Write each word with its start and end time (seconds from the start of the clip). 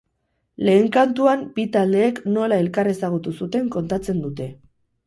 Lehen 0.69 0.87
kantuan 0.95 1.43
bi 1.59 1.67
taldeek 1.77 2.23
nola 2.33 2.59
elkar 2.65 2.93
ezagutu 2.95 3.39
zuten 3.43 3.71
kontatzen 3.79 4.27
dute. 4.29 4.55